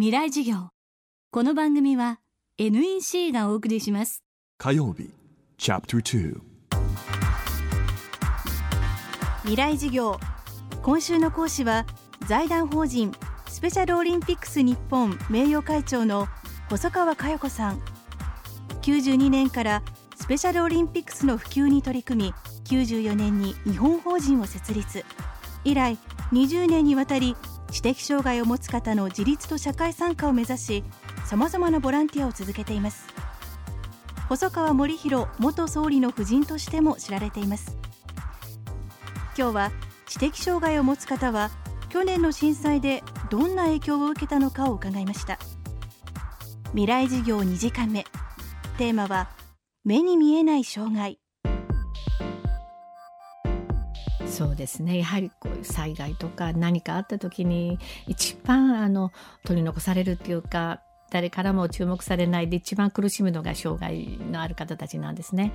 [0.00, 0.70] 未来授業。
[1.30, 2.20] この番組は
[2.56, 4.24] NEC がお送りします。
[4.56, 5.10] 火曜日
[5.58, 6.40] チャプター
[9.42, 10.18] 未来授業。
[10.80, 11.84] 今週の講師は
[12.26, 13.12] 財団法人
[13.46, 16.28] スペシャルオリンピックス日本名誉会長の
[16.70, 17.82] 細川佳代子さん。
[18.80, 19.82] 92年から
[20.16, 25.04] スペシャルオリンピックスの普及に取り組み94年に日本法人を設立。
[25.62, 25.98] 以来
[26.32, 27.36] 20年にわたり
[27.70, 30.84] 知的障害を持つ方の自立と社会参加を目指し
[31.24, 33.06] さまざまなボランティアを続けています。
[34.28, 37.76] 細川守弘元総理の夫人としても知られています。
[39.36, 39.72] 今日は
[40.06, 41.50] 知的障害を持つ方は
[41.88, 45.38] 去年の震災でどんな影響を受けたのかを伺いました。
[46.70, 48.04] 未来事業2時間目。
[48.78, 49.28] テーマは
[49.84, 51.18] 目に見えない障害。
[54.40, 59.12] そうですねやはりこういう災害とか何かあった時に一番あの
[59.44, 60.80] 取り残されるっていうか
[61.10, 65.52] 誰からも注目されないで一番苦しむのが障害のある方たちなんですね。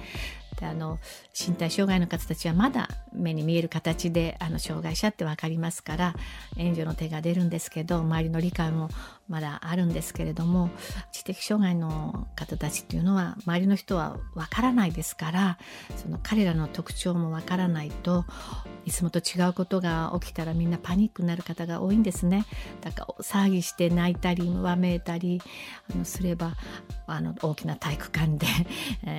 [0.60, 1.00] であの
[1.38, 6.16] 身体障害の方たちはまだ目に見える形であの障害者って分かりますから
[6.58, 8.90] 援助の手が出るんですけど周りの理解も
[9.28, 10.70] まだあるんですけれども
[11.12, 15.58] 知的障害の方たちっていうのは周りの人は分からないですから
[15.96, 18.26] その彼らの特徴も分からないと
[18.86, 22.46] いつもと違うことが起きたらみんなパニックになる方が多いんですね。
[22.82, 25.42] だから騒ぎして泣いたりわめいたり
[25.92, 26.54] あのすれば
[27.08, 28.46] あの大きな体育館で、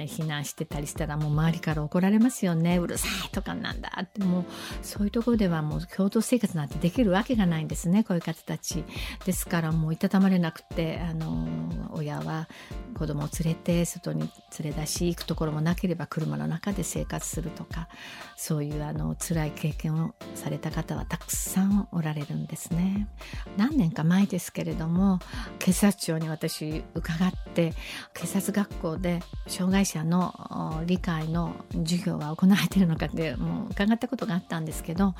[0.06, 4.44] 避難してたりしたらもう周りから怒られますよねうるさいとかなんだってもう
[4.82, 8.84] そういうところではもう共同生活なんてできるわけがないんですねこういう方たち。
[9.24, 11.48] ですからもういたたまれなくてあの
[11.92, 12.48] 親は
[12.96, 17.88] 子供を連れて外に連れ出し行くところもなければ車の中で生活するとか
[18.36, 23.08] そういうあの辛い経験をされた方はたくさんおられるんですね。
[23.56, 25.18] 何年か前ですけれども
[25.58, 27.74] 警察庁に私伺って
[28.14, 35.14] 警察学校で障害者の理解の授業が行われているのかってもう伺ったことがあったんですけど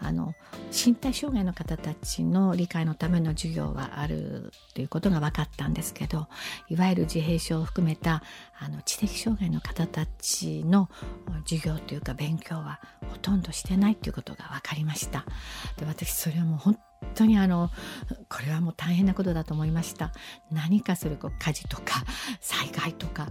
[0.00, 0.34] あの
[0.70, 6.28] 身体障害の方たちの理解のための授業はあるということが分かったんですけど
[6.68, 8.22] いわゆる自閉症を含めた
[8.58, 10.88] あの知的障害の方たちの
[11.44, 15.24] 授業というか勉強はほとんどしてないということが分かりました。
[15.76, 16.78] で私それはもう本
[17.14, 17.70] 当にあの
[18.28, 20.12] これはもう大変なことだと思いました
[20.50, 22.04] 何かそれこう火事とか
[22.40, 23.28] 災害とか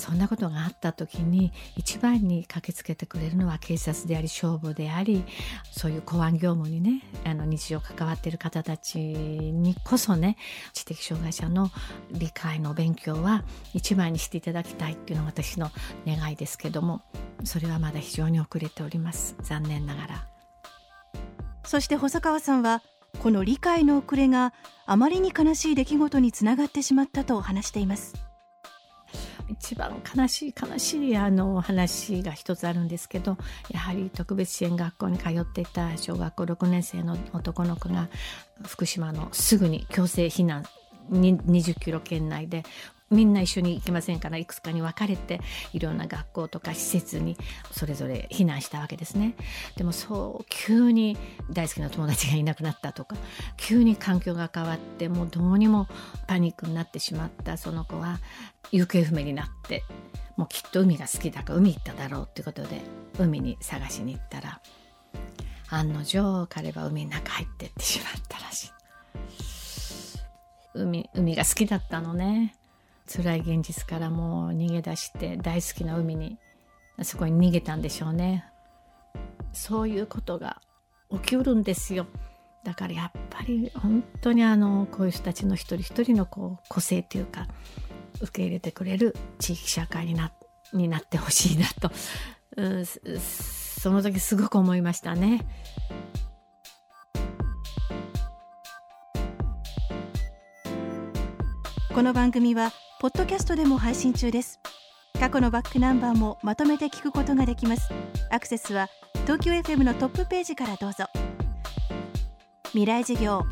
[0.00, 5.24] そんなことがあった時に一番に駆けつけてくれるのは警察であり消防であり
[5.70, 10.36] そういう公安業務にねあの日常関わっている方たちにこそね
[10.72, 11.70] 知的障害者の
[12.10, 13.44] 理解の勉強は
[13.74, 15.70] 一番にしていただきたいっていうのが私の
[16.06, 17.02] 願いですけども
[17.44, 20.26] それはまだ非常に遅れております残念ながら。
[21.62, 22.82] そして細川さんは
[23.20, 24.52] この理解の遅れが
[24.86, 28.29] あまりに悲しい出来事につながってしまったと話しています
[29.50, 33.36] 一番悲しい悲しいあの話が一つあるんですけど
[33.70, 38.08] やはり特別支援学校に通っていた小学校6年生の男の子が
[38.66, 40.64] 福島のすぐに強制避難
[41.10, 42.64] 20キロ圏内で
[43.10, 45.40] みんな一緒に行きませんからいくつかに分かれて
[45.72, 47.36] いろんな学校とか施設に
[47.72, 49.34] それぞれ避難したわけですね。
[49.76, 51.16] でもそう急に
[51.50, 53.16] 大好きな友達がいなくなったとか
[53.56, 55.88] 急に環境が変わってもうどうにも
[56.28, 57.56] パニックになってしまった。
[57.56, 58.20] その子は
[58.70, 59.82] 行方不明になって
[60.36, 62.80] もうきっと海が好きだから海行っただろうってことで
[63.18, 64.60] 海に探しに行ったら
[65.68, 68.70] 案の定彼は海の中入ってってしまったらしい
[70.74, 72.54] 海海が好きだったのね
[73.12, 76.38] 辛い現実からもう逃げ出して大好きな海に
[77.02, 78.44] そこに逃げたんでしょうね。
[79.52, 80.60] そういうことが
[81.10, 82.06] 起きうるんですよ。
[82.62, 87.48] だからやっぱり本当にあのこういう人たちの一人一人のこう個性というか
[88.20, 90.30] 受け入れてくれる地域社会にな
[90.72, 91.90] になってほしいなと、
[92.56, 95.44] うん、その時すごく思いましたね。
[101.92, 104.60] この番組はポッドキャストでも配信中です。
[105.18, 107.90] 過去のバックナンバーもまとめて聞くことができます。
[108.30, 108.88] アクセスは
[109.22, 111.06] 東京 FM のトップページからどうぞ。
[112.72, 113.42] 未来事業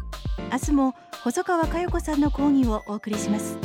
[0.52, 3.56] 明日も細川佳代子さんの講義をお送りします。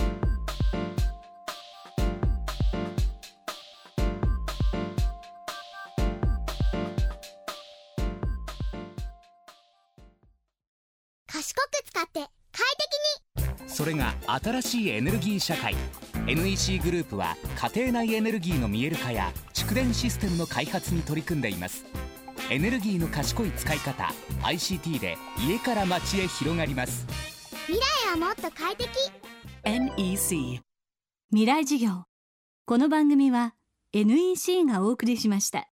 [11.28, 12.30] 賢く使って快適
[13.20, 13.23] に。
[13.68, 15.76] それが新しいエネルギー社会。
[16.28, 17.36] NEC グループは
[17.74, 21.86] 家庭内エネルギーの見える化や蓄電システムの開発に取り組んでいます。
[22.50, 24.12] エネルギーの賢い使い方
[24.42, 25.18] ICT で
[25.48, 27.06] 家から街へ広がります。
[27.68, 28.90] 未来はもっと快適。
[29.64, 30.62] NEC
[31.32, 32.04] 未来授業。
[32.66, 33.56] この番組は
[33.92, 35.68] NEC がお送りしました